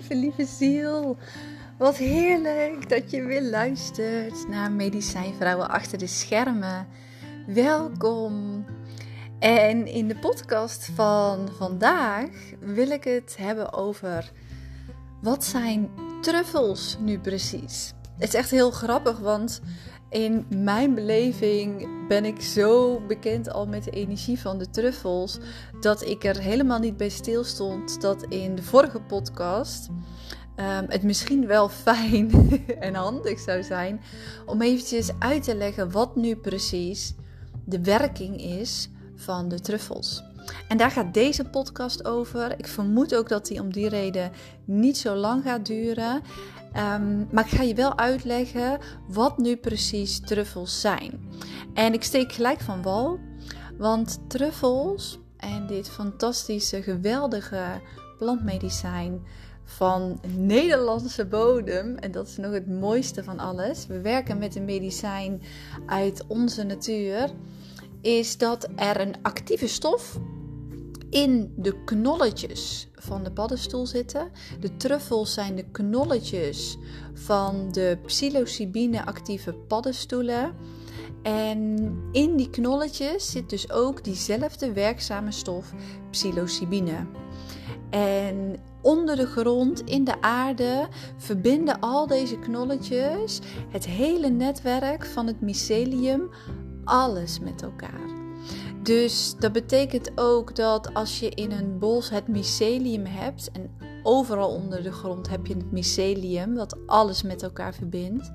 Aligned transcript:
lieve, 0.00 0.14
lieve 0.14 0.44
ziel. 0.44 1.16
Wat 1.78 1.96
heerlijk 1.96 2.88
dat 2.88 3.10
je 3.10 3.22
weer 3.22 3.42
luistert 3.42 4.48
naar 4.48 4.72
Medicijnvrouwen 4.72 5.68
achter 5.68 5.98
de 5.98 6.06
schermen. 6.06 6.86
Welkom. 7.46 8.64
En 9.38 9.86
in 9.86 10.08
de 10.08 10.18
podcast 10.18 10.90
van 10.94 11.48
vandaag 11.58 12.28
wil 12.60 12.90
ik 12.90 13.04
het 13.04 13.36
hebben 13.38 13.72
over 13.72 14.32
wat 15.22 15.44
zijn 15.44 15.90
truffels 16.20 16.96
nu 17.00 17.18
precies? 17.18 17.92
Het 18.18 18.28
is 18.28 18.34
echt 18.34 18.50
heel 18.50 18.70
grappig, 18.70 19.18
want 19.18 19.60
in 20.10 20.46
mijn 20.48 20.94
beleving 20.94 21.88
ben 22.08 22.24
ik 22.24 22.40
zo 22.40 23.00
bekend 23.06 23.50
al 23.50 23.66
met 23.66 23.84
de 23.84 23.90
energie 23.90 24.40
van 24.40 24.58
de 24.58 24.70
truffels 24.70 25.38
dat 25.80 26.06
ik 26.06 26.24
er 26.24 26.38
helemaal 26.38 26.78
niet 26.78 26.96
bij 26.96 27.08
stilstond 27.08 28.00
dat 28.00 28.22
in 28.22 28.54
de 28.54 28.62
vorige 28.62 29.00
podcast 29.00 29.88
um, 30.56 30.84
het 30.88 31.02
misschien 31.02 31.46
wel 31.46 31.68
fijn 31.86 32.30
en 32.80 32.94
handig 32.94 33.38
zou 33.38 33.62
zijn 33.62 34.00
om 34.46 34.62
eventjes 34.62 35.10
uit 35.18 35.42
te 35.42 35.54
leggen 35.54 35.90
wat 35.90 36.16
nu 36.16 36.36
precies 36.36 37.14
de 37.64 37.80
werking 37.82 38.40
is 38.40 38.88
van 39.14 39.48
de 39.48 39.60
truffels. 39.60 40.22
En 40.68 40.76
daar 40.76 40.90
gaat 40.90 41.14
deze 41.14 41.44
podcast 41.44 42.04
over. 42.04 42.58
Ik 42.58 42.66
vermoed 42.66 43.14
ook 43.14 43.28
dat 43.28 43.46
die 43.46 43.60
om 43.60 43.72
die 43.72 43.88
reden 43.88 44.32
niet 44.64 44.98
zo 44.98 45.14
lang 45.14 45.42
gaat 45.42 45.66
duren. 45.66 46.22
Ehm, 46.72 47.24
maar 47.30 47.44
ik 47.44 47.50
ga 47.50 47.62
je 47.62 47.74
wel 47.74 47.98
uitleggen 47.98 48.78
wat 49.08 49.38
nu 49.38 49.56
precies 49.56 50.20
truffels 50.20 50.80
zijn. 50.80 51.28
En 51.74 51.92
ik 51.92 52.02
steek 52.02 52.32
gelijk 52.32 52.60
van 52.60 52.82
wal, 52.82 53.18
want 53.78 54.18
truffels 54.28 55.18
en 55.36 55.66
dit 55.66 55.88
fantastische, 55.88 56.82
geweldige 56.82 57.80
plantmedicijn 58.18 59.22
van 59.64 60.20
Nederlandse 60.36 61.26
bodem, 61.26 61.96
en 61.96 62.12
dat 62.12 62.26
is 62.26 62.36
nog 62.36 62.52
het 62.52 62.68
mooiste 62.68 63.24
van 63.24 63.38
alles. 63.38 63.86
We 63.86 64.00
werken 64.00 64.38
met 64.38 64.56
een 64.56 64.64
medicijn 64.64 65.42
uit 65.86 66.24
onze 66.26 66.62
natuur. 66.62 67.30
Is 68.00 68.38
dat 68.38 68.68
er 68.76 69.00
een 69.00 69.14
actieve 69.22 69.66
stof 69.66 70.18
in 71.10 71.52
de 71.56 71.84
knolletjes 71.84 72.88
van 72.94 73.22
de 73.22 73.30
paddenstoel 73.30 73.86
zitten. 73.86 74.30
De 74.60 74.76
truffels 74.76 75.34
zijn 75.34 75.56
de 75.56 75.64
knolletjes 75.70 76.78
van 77.14 77.72
de 77.72 77.98
psilocybine 78.06 79.06
actieve 79.06 79.52
paddenstoelen. 79.52 80.54
En 81.22 81.92
in 82.12 82.36
die 82.36 82.50
knolletjes 82.50 83.30
zit 83.30 83.50
dus 83.50 83.70
ook 83.70 84.04
diezelfde 84.04 84.72
werkzame 84.72 85.32
stof 85.32 85.72
psilocybine. 86.10 87.06
En 87.90 88.56
onder 88.82 89.16
de 89.16 89.26
grond, 89.26 89.80
in 89.80 90.04
de 90.04 90.20
aarde, 90.20 90.88
verbinden 91.16 91.80
al 91.80 92.06
deze 92.06 92.38
knolletjes 92.38 93.40
het 93.68 93.86
hele 93.86 94.28
netwerk 94.28 95.06
van 95.06 95.26
het 95.26 95.40
mycelium, 95.40 96.30
alles 96.84 97.38
met 97.38 97.62
elkaar. 97.62 98.19
Dus 98.82 99.34
dat 99.38 99.52
betekent 99.52 100.10
ook 100.14 100.56
dat 100.56 100.94
als 100.94 101.18
je 101.18 101.28
in 101.28 101.52
een 101.52 101.78
bos 101.78 102.10
het 102.10 102.28
mycelium 102.28 103.06
hebt 103.06 103.50
en 103.50 103.70
overal 104.02 104.48
onder 104.48 104.82
de 104.82 104.92
grond 104.92 105.28
heb 105.28 105.46
je 105.46 105.54
het 105.54 105.72
mycelium 105.72 106.54
dat 106.54 106.76
alles 106.86 107.22
met 107.22 107.42
elkaar 107.42 107.74
verbindt, 107.74 108.32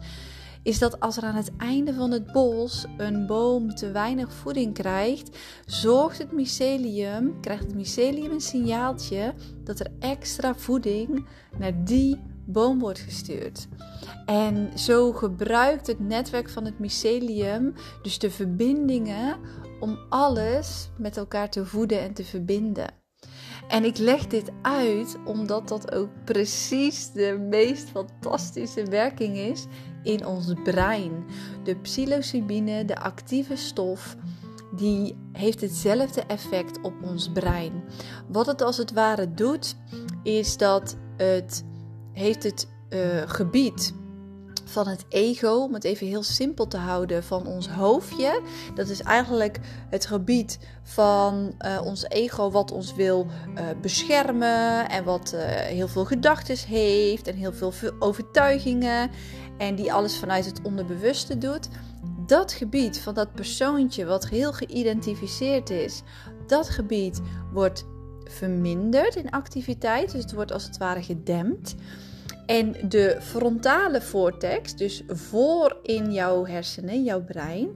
is 0.66 0.80
dat 0.80 1.00
als 1.00 1.18
er 1.18 1.24
aan 1.24 1.36
het 1.36 1.52
einde 1.58 1.94
van 1.94 2.12
het 2.12 2.32
bos 2.32 2.86
een 2.98 3.26
boom 3.26 3.76
te 3.76 3.92
weinig 3.92 4.34
voeding 4.34 4.74
krijgt, 4.74 5.38
zorgt 5.66 6.18
het 6.18 6.32
mycelium, 6.32 7.40
krijgt 7.42 7.64
het 7.64 7.76
mycelium 7.76 8.32
een 8.32 8.42
signaaltje 8.42 9.34
dat 9.64 9.80
er 9.80 9.92
extra 10.00 10.56
voeding 10.56 11.26
naar 11.58 11.84
die 11.84 12.22
boom 12.46 12.80
wordt 12.80 13.00
gestuurd. 13.00 13.68
En 14.26 14.80
zo 14.80 15.12
gebruikt 15.12 15.88
het 15.88 16.00
netwerk 16.00 16.50
van 16.50 16.66
het 16.66 16.80
mycelium 16.80 17.74
dus 18.02 18.20
de 18.20 18.32
verbindingen 18.32 19.38
om 19.80 20.00
alles 20.10 20.90
met 20.98 21.18
elkaar 21.18 21.50
te 21.50 21.66
voeden 21.66 22.00
en 22.00 22.14
te 22.14 22.24
verbinden. 22.24 22.94
En 23.68 23.84
ik 23.84 23.98
leg 23.98 24.28
dit 24.28 24.52
uit 24.62 25.18
omdat 25.26 25.68
dat 25.68 25.92
ook 25.92 26.10
precies 26.26 27.12
de 27.12 27.48
meest 27.50 27.90
fantastische 27.90 28.86
werking 28.86 29.38
is 29.38 29.66
in 30.04 30.26
ons 30.26 30.54
brein. 30.64 31.26
De 31.64 31.76
psilocybine, 31.76 32.86
de 32.86 33.00
actieve 33.00 33.56
stof, 33.56 34.16
die 34.76 35.18
heeft 35.32 35.62
hetzelfde 35.62 36.22
effect 36.22 36.82
op 36.82 36.94
ons 37.04 37.32
brein. 37.32 37.84
Wat 38.28 38.46
het 38.46 38.62
als 38.62 38.78
het 38.78 38.92
ware 38.92 39.34
doet, 39.34 39.76
is 40.24 40.58
dat 40.58 40.98
het 41.18 41.64
heeft 42.14 42.44
het 42.44 42.68
uh, 42.90 43.22
gebied 43.26 43.94
van 44.66 44.88
het 44.88 45.06
ego, 45.10 45.54
om 45.54 45.74
het 45.74 45.84
even 45.84 46.08
heel 46.08 46.24
simpel 46.24 46.68
te 46.68 46.78
houden, 46.78 47.24
van 47.24 47.46
ons 47.46 47.70
hoofdje. 47.70 48.42
Dat 48.76 48.90
is 48.90 49.02
eigenlijk 49.02 49.60
het 49.90 50.06
gebied 50.06 50.60
van 50.84 51.56
uh, 51.66 51.82
ons 51.84 52.04
ego 52.10 52.52
wat 52.52 52.72
ons 52.72 52.96
wil 52.96 53.28
uh, 53.56 53.62
beschermen 53.82 54.90
en 54.90 55.04
wat 55.04 55.34
uh, 55.36 55.42
heel 55.50 55.88
veel 55.88 56.06
gedachten 56.06 56.58
heeft 56.68 57.28
en 57.28 57.36
heel 57.36 57.54
veel 57.54 57.74
overtuigingen 58.00 59.10
en 59.58 59.76
die 59.76 59.94
alles 59.94 60.18
vanuit 60.18 60.46
het 60.46 60.62
onderbewuste 60.64 61.38
doet. 61.38 61.68
Dat 62.26 62.52
gebied 62.52 63.00
van 63.00 63.14
dat 63.14 63.34
persoontje 63.34 64.06
wat 64.06 64.28
heel 64.28 64.54
geïdentificeerd 64.54 65.70
is, 65.70 66.02
dat 66.48 66.70
gebied 66.70 67.22
wordt 67.54 67.86
verminderd 68.24 69.16
in 69.16 69.30
activiteit, 69.30 70.12
dus 70.12 70.22
het 70.22 70.34
wordt 70.34 70.52
als 70.52 70.64
het 70.64 70.78
ware 70.78 71.04
gedempt. 71.04 71.76
En 72.46 72.76
de 72.90 73.18
frontale 73.22 74.02
vortex, 74.02 74.76
dus 74.76 75.04
voor 75.08 75.78
in 75.84 76.14
jouw 76.14 76.46
hersenen, 76.46 77.04
jouw 77.04 77.24
brein, 77.24 77.70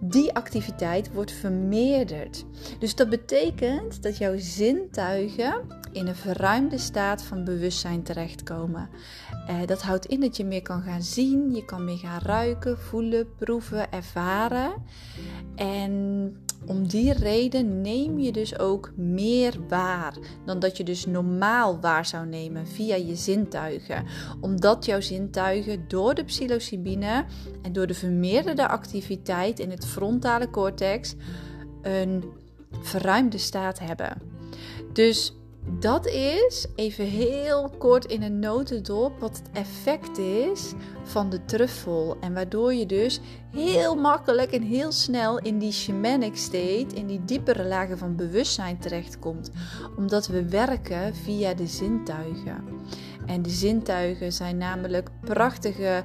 die 0.00 0.34
activiteit 0.34 1.12
wordt 1.12 1.32
vermeerderd. 1.32 2.44
Dus 2.78 2.94
dat 2.94 3.08
betekent 3.08 4.02
dat 4.02 4.16
jouw 4.16 4.34
zintuigen 4.38 5.54
in 5.92 6.06
een 6.06 6.16
verruimde 6.16 6.78
staat 6.78 7.22
van 7.22 7.44
bewustzijn 7.44 8.02
terechtkomen. 8.02 8.88
Eh, 9.46 9.56
dat 9.66 9.82
houdt 9.82 10.06
in 10.06 10.20
dat 10.20 10.36
je 10.36 10.44
meer 10.44 10.62
kan 10.62 10.82
gaan 10.82 11.02
zien, 11.02 11.54
je 11.54 11.64
kan 11.64 11.84
meer 11.84 11.96
gaan 11.96 12.20
ruiken, 12.20 12.78
voelen, 12.78 13.34
proeven, 13.36 13.92
ervaren. 13.92 14.72
En 15.54 16.36
om 16.66 16.88
die 16.88 17.12
reden 17.12 17.80
neem 17.80 18.18
je 18.18 18.32
dus 18.32 18.58
ook 18.58 18.92
meer 18.96 19.54
waar 19.68 20.16
dan 20.44 20.58
dat 20.58 20.76
je 20.76 20.84
dus 20.84 21.06
normaal 21.06 21.80
waar 21.80 22.06
zou 22.06 22.26
nemen 22.26 22.66
via 22.66 22.94
je 22.94 23.16
zintuigen. 23.16 24.04
Omdat 24.40 24.84
jouw 24.84 25.00
zintuigen 25.00 25.84
door 25.88 26.14
de 26.14 26.24
psilocybine 26.24 27.24
en 27.62 27.72
door 27.72 27.86
de 27.86 27.94
vermeerderde 27.94 28.68
activiteit 28.68 29.58
in 29.58 29.70
het 29.70 29.86
frontale 29.86 30.50
cortex 30.50 31.14
een 31.82 32.24
verruimde 32.80 33.38
staat 33.38 33.78
hebben. 33.78 34.22
Dus 34.92 35.34
dat 35.64 36.06
is 36.06 36.66
even 36.74 37.04
heel 37.04 37.70
kort 37.78 38.04
in 38.04 38.22
een 38.22 38.38
notendop 38.38 39.20
wat 39.20 39.36
het 39.36 39.50
effect 39.52 40.18
is 40.18 40.72
van 41.02 41.30
de 41.30 41.44
truffel. 41.44 42.16
En 42.20 42.34
waardoor 42.34 42.74
je 42.74 42.86
dus 42.86 43.20
heel 43.50 43.94
makkelijk 43.94 44.52
en 44.52 44.62
heel 44.62 44.92
snel 44.92 45.38
in 45.38 45.58
die 45.58 45.72
shamanic 45.72 46.36
state, 46.36 46.94
in 46.94 47.06
die 47.06 47.24
diepere 47.24 47.64
lagen 47.64 47.98
van 47.98 48.16
bewustzijn 48.16 48.78
terechtkomt. 48.78 49.50
Omdat 49.96 50.26
we 50.26 50.48
werken 50.48 51.14
via 51.14 51.54
de 51.54 51.66
zintuigen. 51.66 52.64
En 53.26 53.42
de 53.42 53.50
zintuigen 53.50 54.32
zijn 54.32 54.56
namelijk 54.56 55.10
prachtige 55.20 56.04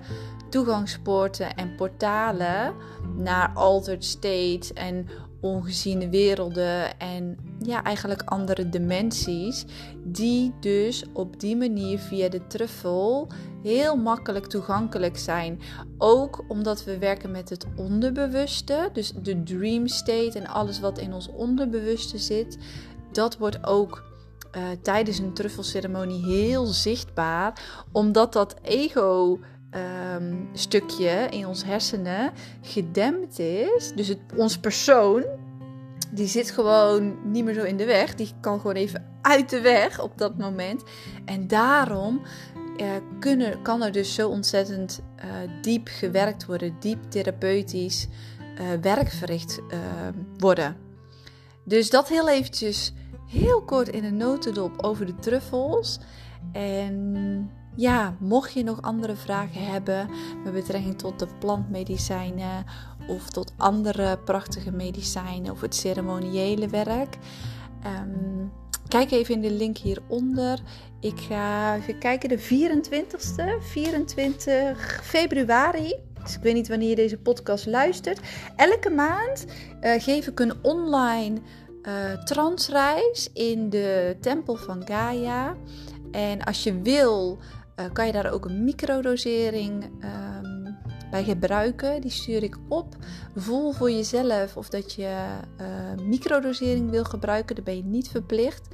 toegangspoorten 0.50 1.56
en 1.56 1.76
portalen 1.76 2.74
naar 3.16 3.52
altered 3.54 4.06
states 4.06 4.74
en 4.74 5.08
ongeziene 5.42 6.10
werelden 6.10 7.00
en 7.00 7.38
ja, 7.68 7.84
eigenlijk 7.84 8.22
andere 8.26 8.70
dimensies, 8.70 9.66
die 10.04 10.54
dus 10.60 11.06
op 11.14 11.40
die 11.40 11.56
manier 11.56 12.00
via 12.00 12.30
de 12.30 12.48
truffel 12.48 13.28
heel 13.64 13.96
makkelijk 13.96 14.46
toegankelijk 14.46 15.18
zijn. 15.18 15.60
Ook 15.98 16.44
omdat 16.48 16.84
we 16.84 16.98
werken 16.98 17.32
met 17.32 17.50
het 17.50 17.66
onderbewuste, 17.76 18.90
dus 18.94 19.14
de 19.22 19.44
dream 19.44 19.88
state 19.88 20.40
en 20.40 20.48
alles 20.48 20.80
wat 20.80 20.98
in 20.98 21.14
ons 21.14 21.28
onderbewuste 21.28 22.18
zit, 22.18 22.58
dat 23.12 23.38
wordt 23.38 23.66
ook 23.66 24.04
uh, 24.56 24.64
tijdens 24.82 25.20
een 25.20 25.34
truffelceremonie 25.34 26.26
heel 26.26 26.66
zichtbaar, 26.66 27.84
omdat 27.92 28.34
dat 28.34 28.56
ego 28.62 29.40
um, 30.16 30.50
stukje 30.54 31.28
in 31.30 31.48
ons 31.48 31.64
hersenen 31.64 32.32
gedempt 32.62 33.40
is. 33.40 33.92
Dus 33.96 34.08
het, 34.08 34.20
ons 34.36 34.58
persoon, 34.58 35.24
die 36.18 36.28
zit 36.28 36.52
gewoon 36.52 37.32
niet 37.32 37.44
meer 37.44 37.54
zo 37.54 37.64
in 37.64 37.78
de 37.78 37.86
weg. 37.86 38.16
Die 38.16 38.32
kan 38.42 38.60
gewoon 38.60 38.76
even 38.76 39.06
uit 39.22 39.50
de 39.50 39.62
weg 39.62 40.02
op 40.02 40.18
dat 40.18 40.38
moment. 40.38 40.84
En 41.26 41.48
daarom 41.48 42.22
uh, 42.78 42.88
kunnen, 43.20 43.62
kan 43.62 43.84
er 43.84 43.92
dus 43.92 44.14
zo 44.14 44.30
ontzettend 44.30 45.02
uh, 45.18 45.24
diep 45.62 45.88
gewerkt 45.92 46.46
worden, 46.46 46.76
diep 46.80 47.00
therapeutisch 47.10 48.08
uh, 48.62 48.68
werk 48.82 49.12
verricht 49.12 49.62
worden. 50.38 50.76
Dus 51.64 51.90
dat 51.90 52.08
heel 52.08 52.30
eventjes 52.30 52.94
heel 53.28 53.62
kort 53.62 53.90
in 53.90 54.04
een 54.04 54.18
notendop 54.18 54.84
over 54.84 55.06
de 55.06 55.16
truffels. 55.16 56.00
En 56.52 57.52
ja, 57.78 58.16
mocht 58.20 58.54
je 58.54 58.64
nog 58.64 58.82
andere 58.82 59.16
vragen 59.16 59.66
hebben 59.66 60.10
met 60.44 60.54
betrekking 60.54 60.98
tot 60.98 61.20
de 61.20 61.28
plantmedicijnen 61.40 62.66
of 63.08 63.30
tot 63.30 63.54
andere 63.58 64.18
prachtige 64.18 64.72
medicijnen 64.72 65.52
of 65.52 65.62
het 65.62 65.76
ceremoniële 65.76 66.68
werk, 66.68 67.18
um, 67.86 68.52
kijk 68.88 69.12
even 69.12 69.34
in 69.34 69.42
de 69.42 69.52
link 69.52 69.78
hieronder. 69.78 70.60
Ik 71.00 71.20
ga 71.20 71.76
even 71.76 72.00
kijken, 72.00 72.30
de 72.30 72.40
24ste, 72.40 73.64
24 73.64 75.00
februari. 75.04 75.96
Dus 76.24 76.36
ik 76.36 76.42
weet 76.42 76.54
niet 76.54 76.68
wanneer 76.68 76.90
je 76.90 76.96
deze 76.96 77.18
podcast 77.18 77.66
luistert. 77.66 78.20
Elke 78.56 78.90
maand 78.90 79.46
uh, 79.82 79.92
geef 79.98 80.28
ik 80.28 80.40
een 80.40 80.54
online 80.62 81.40
uh, 81.84 82.24
transreis 82.24 83.30
in 83.34 83.70
de 83.70 84.18
tempel 84.22 84.56
van 84.56 84.86
Gaia. 84.86 85.56
En 86.12 86.44
als 86.44 86.64
je 86.64 86.82
wil, 86.82 87.40
uh, 87.80 87.86
kan 87.94 88.06
je 88.06 88.12
daar 88.12 88.32
ook 88.32 88.46
een 88.46 88.64
microdosering 88.64 89.84
um, 89.84 90.78
bij 91.12 91.24
gebruiken. 91.24 92.02
Die 92.02 92.12
stuur 92.12 92.44
ik 92.44 92.58
op. 92.68 92.96
Voel 93.36 93.72
voor 93.72 93.92
jezelf 93.92 94.58
of 94.58 94.70
dat 94.70 94.94
je 94.94 95.16
uh, 95.62 96.06
microdosering 96.06 96.90
wil 96.90 97.04
gebruiken. 97.04 97.56
Daar 97.56 97.64
ben 97.64 97.76
je 97.76 97.84
niet 97.84 98.10
verplicht. 98.10 98.68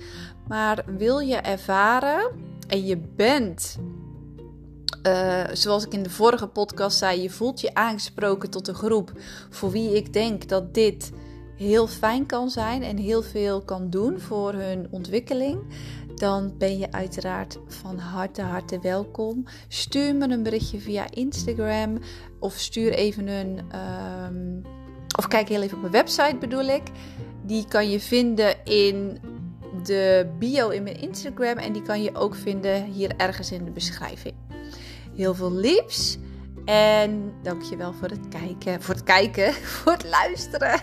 Maar 0.47 0.83
wil 0.97 1.19
je 1.19 1.35
ervaren 1.35 2.31
en 2.67 2.85
je 2.85 2.97
bent 2.97 3.77
uh, 5.07 5.43
zoals 5.53 5.85
ik 5.85 5.93
in 5.93 6.03
de 6.03 6.09
vorige 6.09 6.47
podcast 6.47 6.97
zei, 6.97 7.21
je 7.21 7.29
voelt 7.29 7.61
je 7.61 7.73
aangesproken 7.73 8.49
tot 8.49 8.67
een 8.67 8.75
groep 8.75 9.11
voor 9.49 9.71
wie 9.71 9.95
ik 9.95 10.13
denk 10.13 10.49
dat 10.49 10.73
dit 10.73 11.11
heel 11.55 11.87
fijn 11.87 12.25
kan 12.25 12.49
zijn 12.49 12.83
en 12.83 12.97
heel 12.97 13.21
veel 13.21 13.61
kan 13.61 13.89
doen 13.89 14.19
voor 14.19 14.53
hun 14.53 14.87
ontwikkeling, 14.91 15.59
dan 16.23 16.53
ben 16.57 16.77
je 16.77 16.91
uiteraard 16.91 17.59
van 17.67 17.97
harte, 17.97 18.41
harte 18.41 18.79
welkom. 18.79 19.43
Stuur 19.67 20.15
me 20.15 20.29
een 20.29 20.43
berichtje 20.43 20.79
via 20.79 21.05
Instagram 21.09 21.97
of 22.39 22.53
stuur 22.53 22.93
even 22.93 23.27
een. 23.27 23.59
Um, 24.29 24.61
of 25.17 25.27
kijk 25.27 25.49
heel 25.49 25.61
even 25.61 25.75
op 25.75 25.81
mijn 25.81 25.93
website 25.93 26.35
bedoel 26.39 26.65
ik. 26.65 26.83
Die 27.45 27.67
kan 27.67 27.89
je 27.89 27.99
vinden 27.99 28.65
in 28.65 29.19
de 29.83 30.31
bio 30.39 30.69
in 30.69 30.83
mijn 30.83 31.01
Instagram 31.01 31.57
en 31.57 31.73
die 31.73 31.81
kan 31.81 32.03
je 32.03 32.15
ook 32.15 32.35
vinden 32.35 32.83
hier 32.83 33.13
ergens 33.17 33.51
in 33.51 33.65
de 33.65 33.71
beschrijving. 33.71 34.33
Heel 35.15 35.35
veel 35.35 35.53
liefs. 35.53 36.17
En 36.65 37.33
dankjewel 37.41 37.93
voor 37.93 38.07
het 38.07 38.27
kijken. 38.29 38.81
Voor 38.81 38.93
het 38.93 39.03
kijken. 39.03 39.53
Voor 39.83 39.91
het 39.91 40.05
luisteren. 40.05 40.79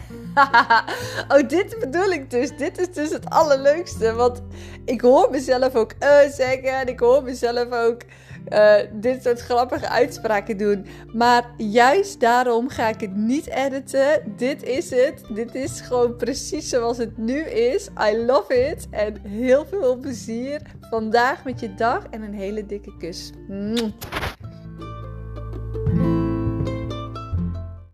oh, 1.32 1.48
dit 1.48 1.76
bedoel 1.80 2.10
ik 2.10 2.30
dus. 2.30 2.56
Dit 2.56 2.78
is 2.78 2.92
dus 2.92 3.10
het 3.10 3.30
allerleukste. 3.30 4.14
Want 4.14 4.42
ik 4.84 5.00
hoor 5.00 5.30
mezelf 5.30 5.74
ook 5.74 5.92
uh 5.92 6.18
zeggen. 6.32 6.80
En 6.80 6.86
ik 6.86 7.00
hoor 7.00 7.22
mezelf 7.22 7.72
ook 7.72 8.02
uh, 8.48 8.74
dit 8.92 9.22
soort 9.22 9.40
grappige 9.40 9.88
uitspraken 9.88 10.56
doen. 10.56 10.86
Maar 11.12 11.50
juist 11.56 12.20
daarom 12.20 12.68
ga 12.68 12.88
ik 12.88 13.00
het 13.00 13.16
niet 13.16 13.46
editen. 13.46 14.34
Dit 14.36 14.62
is 14.62 14.90
het. 14.90 15.22
Dit 15.34 15.54
is 15.54 15.80
gewoon 15.80 16.16
precies 16.16 16.68
zoals 16.68 16.98
het 16.98 17.16
nu 17.16 17.40
is. 17.40 17.88
I 18.10 18.16
love 18.16 18.54
it. 18.54 18.86
En 18.90 19.20
heel 19.28 19.66
veel 19.66 19.96
plezier 19.96 20.60
vandaag 20.80 21.44
met 21.44 21.60
je 21.60 21.74
dag. 21.74 22.06
En 22.10 22.22
een 22.22 22.34
hele 22.34 22.66
dikke 22.66 22.96
kus. 22.96 23.30